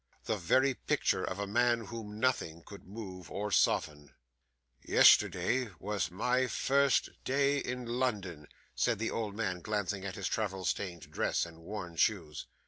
[0.23, 4.15] The very picture of a man whom nothing could move or soften.
[4.83, 10.65] 'Yesterday was my first day in London,' said the old man, glancing at his travel
[10.65, 12.47] stained dress and worn shoes.